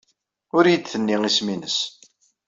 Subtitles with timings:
[0.55, 1.77] Ur iyi-d-tenni isem-nnes.